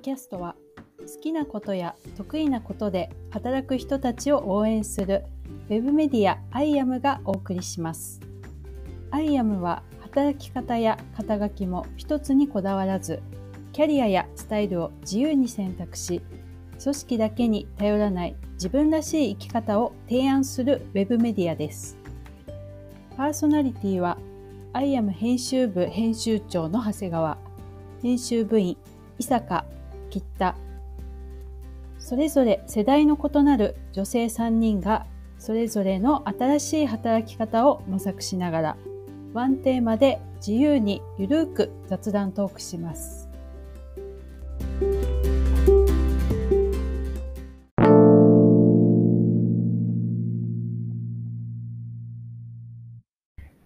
[0.00, 0.56] キャストは
[0.98, 5.24] 好きなことや得意なことで働く人たちを応援する
[5.68, 8.20] ウェブメディア I am がお送りします。
[9.10, 13.22] I am は働き方や肩書きも一つにこだわらず、
[13.72, 16.22] キャリアやスタイルを自由に選択し、
[16.82, 21.96] 組織だけに頼らない自分らしい生き方を提案するウェブメディアです。
[23.16, 24.16] パーソナリティは
[24.72, 27.38] I am 編集部編集長の長谷川、
[28.02, 28.76] 編集部員
[29.18, 29.66] 伊坂、
[30.10, 30.56] 吉田、
[31.98, 35.06] それぞれ世代の異なる女性3人が
[35.38, 38.76] それぞれの新しい働き方を模索しながら
[39.32, 43.28] ワンテーマで自由にゆるーく雑談トークします。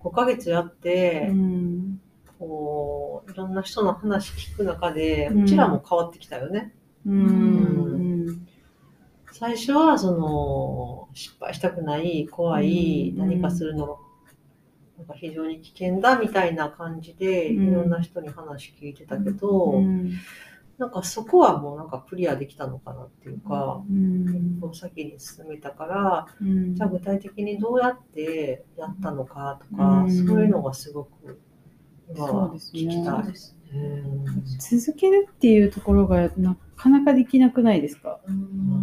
[0.00, 2.00] 5ヶ月やって、うん、
[2.38, 6.74] こう、いろんな人の話聞く中で、うちらも変わってきたよね。
[7.06, 8.46] うん、
[9.32, 13.18] 最初は、その、失敗したくない、怖い、うん。
[13.18, 13.96] 何かするのが、
[14.98, 17.68] なんか非常に危険だみたいな感じで、うん。
[17.68, 20.12] いろんな人に話聞いてたけど、うん、
[20.78, 26.74] なんかそこはもうなんかクリアできたのかなっていうか、うん、先に進めたから、うん。
[26.74, 30.26] じゃあ具体的にどうやってやったのかとか、うん。
[30.26, 31.40] そういうのがすごく。
[32.16, 32.70] そうです
[33.74, 34.24] うん
[34.84, 38.20] 続けるっていうところがなかなかできなくないですか？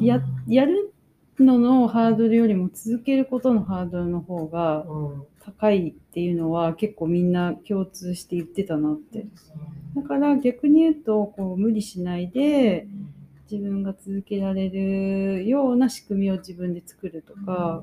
[0.00, 0.92] ややる
[1.38, 5.22] ののハードルよりも続けることのハードルの方がうん。
[5.44, 9.26] 高いっていうのは結構みんな共通して言ってたなって。
[9.96, 12.86] だから逆に言うとこう無理しないで
[13.50, 17.82] 自分が続けられるような仕組みを自分で作るとか、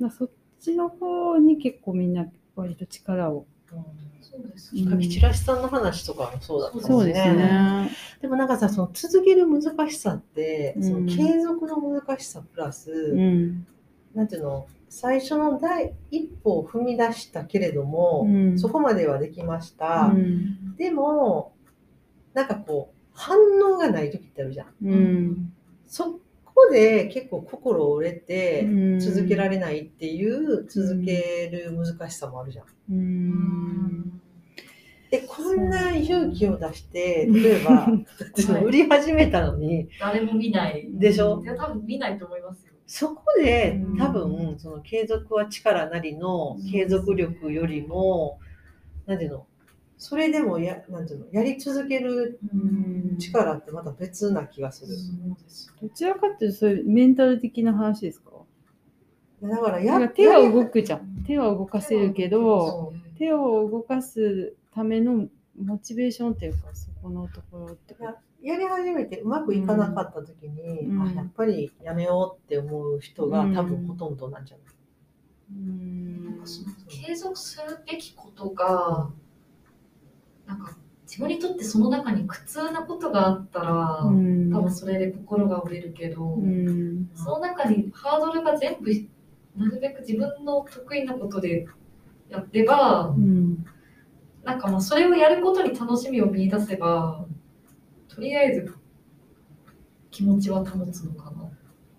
[0.00, 0.30] まあそっ
[0.60, 3.44] ちの方に結構みんな割と力を。
[4.20, 6.88] そうですうんかきちらしさんの話とかもそうだったもんね。
[6.88, 7.90] そうですね。
[8.20, 13.66] でもなんかさ、その続ける難しさって、うんその継続の難しさプラス、うん。
[14.14, 20.12] なんていうの、最初の第一歩を踏み出したけれども、うんそこまではできました。
[20.14, 20.76] うん。
[20.76, 21.52] でも、
[22.32, 24.68] なんかこう、反応がない時ってあるじゃん。
[24.82, 25.52] うん。
[25.86, 26.20] そ
[26.68, 32.66] こで結構心折れてうん続けられないっていう続ける難しさもあるじゃん。
[32.90, 34.20] うん。
[35.10, 37.86] で、こんな勇気を出して、例えば、
[38.64, 40.88] 売り始めたのに、誰も見ない。
[40.90, 41.42] でしょ？
[41.42, 42.72] いや、多分見ないと思いますよ。
[42.86, 43.98] そこでうん。
[43.98, 48.38] 多分、その継続は力なりの継続力よりも、
[49.06, 49.46] なんていうの、
[50.02, 53.18] それでもや、なんていうの、やり続けるうん。
[53.18, 54.96] 力ってまた別な気がする。
[55.80, 58.32] どちらかっていうとそういうメンタル的な話ですか？
[59.42, 61.22] だからや、手は動くじゃん。
[61.24, 67.94] 手は動かせるけど、手を動かすためのモチベーションっていうか、そこのところって。
[67.94, 68.12] こと。
[68.44, 71.02] やり始めてうまくいかなかった時に、うん。
[71.02, 73.54] あやっぱりやめようって思う人がうん。
[73.54, 74.66] 多分ほとんどなんじゃない、
[75.52, 76.24] うん。
[76.24, 79.10] なんかその継続するべきことが、
[80.46, 80.76] なんか
[81.06, 84.50] 自分にとってその中に苦痛なことがあったら、うん。
[84.50, 87.10] 多分それで心が折れるけど、うん。
[87.14, 88.90] その中にハードルが全部
[89.56, 91.66] なるべく自分の得意なことで
[92.30, 93.64] やってば、うん。
[94.42, 97.26] なんかまあそれをやることに楽しみを見出せば、
[98.08, 98.74] とりあえず
[100.10, 101.50] 気持ちは保つのかな。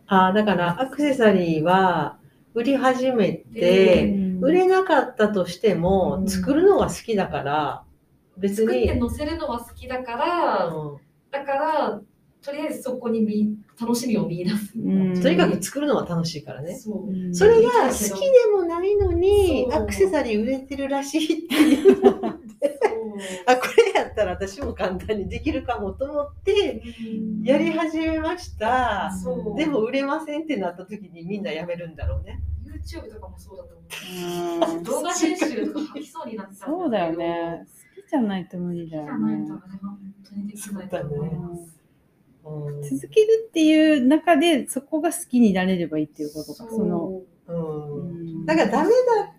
[0.07, 2.17] あーだからアクセサリーは
[2.55, 4.43] 売り始めて、うん。
[4.43, 6.27] 売れなかったとしても、うん。
[6.27, 7.83] 作るのが好きだから
[8.37, 10.99] 別作ってに、載せるのは好きだから、う
[11.31, 12.01] だから、
[12.43, 14.73] とりあえずそこに見楽しみを見出す。
[14.77, 16.75] うんん、とにかく作るのが楽しいからね。
[16.75, 17.09] そう。
[17.09, 22.19] うんそれが好きでもないのにアクセサリー売れてるらしいっていうの
[22.59, 22.79] で
[23.45, 26.83] あこれやったら私も簡単にできるかもと思って
[27.43, 29.09] やり始めました。
[29.23, 32.41] そうでも売れませんってなった時にみんなやめるんだろうね。
[32.65, 34.77] YouTube とかもそうだと思う。
[34.77, 37.65] うん動画編集とか吐きそうになってたんそうだよね。
[38.13, 39.37] じゃないと無理だよね。
[39.37, 39.53] ないと。
[39.53, 39.97] あれ本
[40.29, 41.79] 当にできないと思います。
[42.45, 42.83] うん。
[42.83, 46.69] 続けるっていう中でそこが好きになれればいいっていうことか。
[46.69, 48.01] その、うん。
[48.01, 48.03] う
[48.43, 48.45] ん。
[48.45, 48.89] だからダメ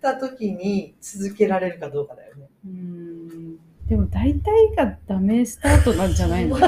[0.01, 2.49] だった時に続けられるかどうかだよね。
[2.65, 3.57] うん。
[3.87, 6.57] でも大体がダメスタートなんじゃないの？
[6.57, 6.67] ま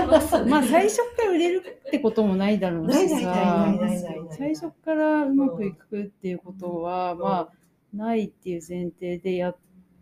[0.60, 4.08] あ最初から売れるってこともないだろうしないないないないさ。
[4.38, 7.52] 最初からうまくいくっていうことは、んまあ
[7.94, 9.58] ないっていう前提でやっ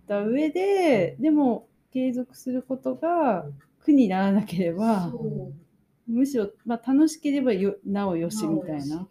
[0.09, 3.47] た上ででも継続することが
[3.79, 5.15] 苦にならなければ
[6.07, 9.07] むしろ、まあ、楽しければよなおよしみたいな。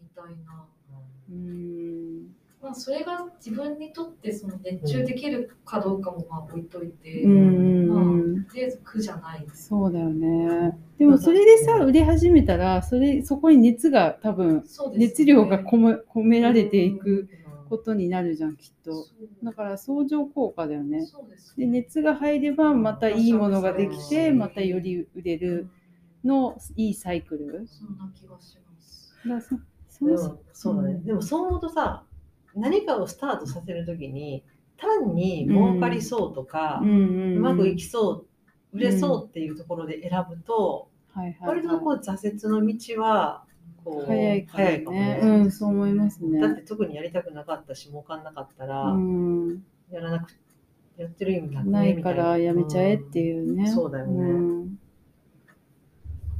[1.31, 8.03] うんまあ、それが自分にとってその熱中できるかどうかもまあ置いといて、うんま。
[8.51, 9.47] とりあえず苦じゃない。
[9.53, 10.79] そうだよね。
[10.99, 14.65] でもそれでさ、売れ始めたら、それ、そこに熱が多分、
[14.95, 17.29] 熱量が込め込められていくうん
[17.69, 19.07] ことになるじゃん、きっと。
[19.43, 21.07] だから相乗効果だよね。
[21.57, 25.69] で熱が入れば、またいいものができて、またより売れる
[26.25, 27.67] のいいサイクル。
[27.67, 29.55] そんな気がします。
[30.01, 32.05] でもそうでもそう思うとさ
[32.55, 34.45] 何かをスタートさせるときに
[34.77, 36.87] 単に儲かりそうとか、う
[37.41, 38.27] まくいきそ
[38.73, 40.89] う売れそうっていうところで選ぶと、
[41.41, 43.45] 割とこう挫折の道は
[43.85, 45.07] こう早いから早いかもね。
[45.15, 46.41] ねうん、そう思いますね。
[46.41, 50.31] だって特にやりたくなかったし儲かんなかったら、うん、やらなく
[50.97, 53.65] やってる意味なくねないからやめちゃえってういうね。
[53.65, 54.13] んそうだよね。
[54.13, 54.79] うん。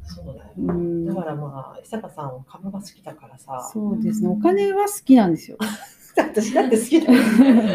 [0.05, 1.07] そうだようん。
[1.07, 3.69] だからまあ伊坂さんは株が好きだからさ。
[3.73, 4.29] そうですね。
[4.29, 5.59] お金は好きなんですよ。
[6.17, 7.21] 私だって好きだよ。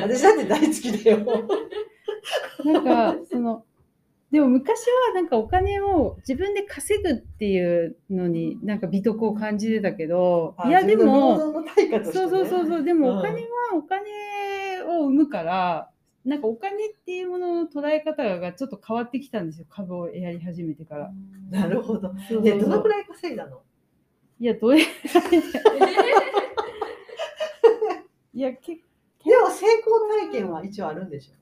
[0.04, 1.20] 私だって大好きだよ。
[2.66, 3.66] なんか、その、
[4.32, 12.04] でも昔はなんかお金を自分で稼ぐっていうのになんか美徳を感じてたけど、いやでも、ね。
[12.04, 13.20] そうそうそうそう、でもうん。
[13.20, 15.90] お金はお金を生むから、
[16.26, 21.12] なんかお金っていうものの捉え方がちょっと変わってきたんですよ、株をやり始めてから。
[21.50, 22.14] なるほど。
[22.30, 23.62] そうでどのくらい稼いだの？
[24.40, 24.86] いや、どうや
[28.34, 28.82] いや、けで
[29.38, 31.34] も成功体験は一応あるんでしょ？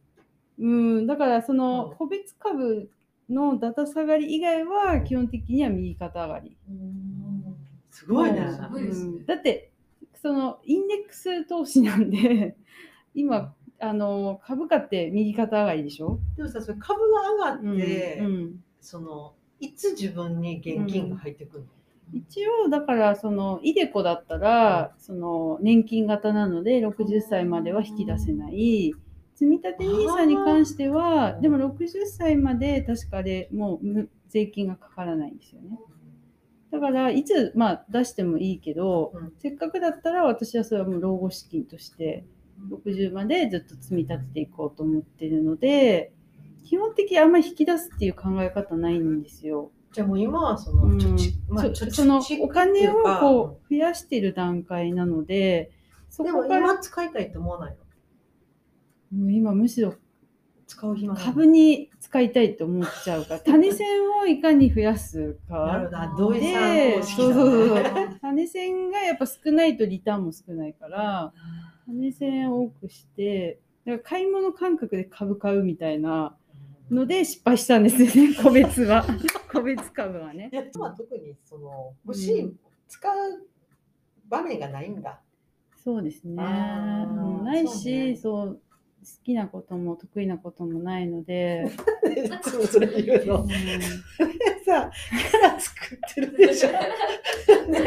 [0.59, 2.89] うん、だからそのうん個別株
[3.29, 6.57] のだだ下がり以外は基本的には右肩上がり。
[7.91, 8.49] すごいね。
[8.53, 9.09] すごいですね。
[9.09, 9.25] うん。
[9.25, 9.71] だって
[10.21, 12.55] そのインデックス投資なんで
[13.13, 21.69] 今あの株価って右肩上がりでしょ、でもさ、それ株が上がって、うんそのいつ自分に現金が入ってくるの、
[22.13, 28.93] 一応だからそのイデコだったらその年金型なので60歳までは引き出せない
[29.37, 35.79] 積立 NISA に関してはーでも60歳まで確かでもうむ税金がかからないんですよね。
[36.71, 39.33] だからいつ、まあ、出してもいいけど、うん。
[39.37, 42.25] せっかくだったら私はそれはもう老後資金として
[42.69, 46.11] 60までずっと積み立てていこうと思ってるので
[46.65, 49.71] 基本的にあんまり引き出すっていう考え方ないんですよ。
[49.93, 50.97] じゃあもう今はその、うん。
[50.97, 55.71] 貯蓄まあそのお金をかこう増やしてる段階なので
[56.09, 57.77] そでもこから今使いたいと思わないの？
[59.11, 59.93] 今むしろ
[60.67, 63.87] 使う暇株に使いたいと思っちゃうから 種銭
[64.21, 65.89] をいかに増やすか。
[66.33, 67.83] でそうそうそう
[68.21, 71.33] 種銭がやっぱ少ないとリターンも少ないから
[71.85, 76.35] 種銭を多くしてだから買い物感覚で株買うみたいな
[76.91, 79.05] ので失敗したんですよね 個別は。
[79.51, 80.49] 個別株はね。
[80.51, 80.55] い。
[80.55, 83.47] や今は特にその欲しい、うん使う
[84.29, 85.21] 場面がないんだ。
[85.83, 86.35] そうですね。
[86.35, 88.66] ないし、そそう,、好
[89.27, 91.69] きなことも得意なこともないので、
[92.15, 93.43] いつもそれ言うの？
[93.43, 93.49] うん。
[94.63, 94.89] さ、
[95.31, 96.69] キャラ作ってるでしょ。
[97.69, 97.79] ね、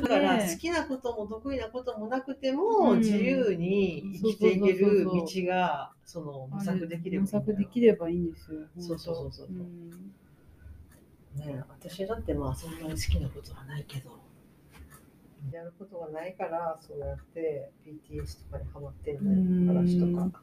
[0.00, 2.98] だからね好きなことも得意なこともなくても、うん。
[2.98, 8.60] 自由に生きていける道がその模索できればいい模索できればいいんですよ。
[8.78, 9.56] そうそうそうそう本
[11.36, 11.46] 当ん。
[11.46, 14.10] ね、私だってまあそんなに好きなことはないけど
[15.52, 19.66] やることがないからそうやって BTS とかにハマってんうん。
[19.66, 20.42] のよ嵐とか。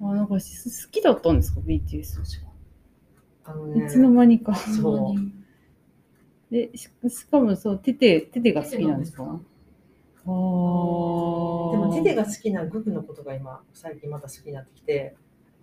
[0.00, 2.20] あなんかし好きだったんですか、BTS。
[3.44, 4.54] あのねいつの間にか。
[4.54, 5.16] そう。
[6.50, 9.22] でししかもそう、テテ、テテが好きなんですか？
[9.24, 9.30] ああ。
[9.30, 15.16] でもテテが好きなグクのことが今最近また好きになってきて、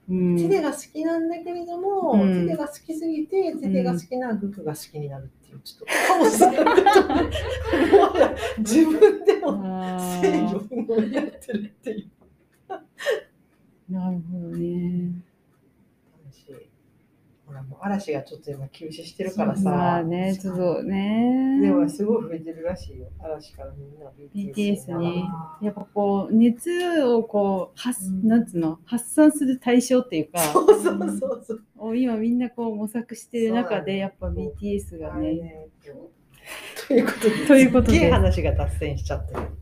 [0.09, 2.47] うん、テテが好きなんだけれども、うん。
[2.47, 6.57] テテが好きすぎてテテが好きなグクが好きになるっていうちょっとカオスなも
[8.01, 10.85] はや自分でもあ制御ー。
[10.85, 12.09] 不能になってるっていう。
[13.91, 15.28] なるほどね。
[17.59, 21.59] 話ほらもう嵐がちょっと今休止してるからさ、まあね、ちょっとね。
[21.61, 23.07] でもすごい増えてるらしいよ。
[23.19, 24.09] 嵐からみんな
[24.53, 25.25] BTS に。
[25.27, 26.69] あやっぱこう熱
[27.03, 28.27] をこう発、うん。
[28.27, 30.39] なんつうの発散する対象っていうか。
[30.39, 31.61] そうそうそうそう。
[31.77, 35.35] を今みんなこう模索してる中でやっぱ BTS がね。
[35.35, 35.67] ね
[36.87, 36.93] と。
[36.93, 38.11] いうことでということで。
[38.11, 39.39] 話が脱線しちゃってる。
[39.39, 39.58] はい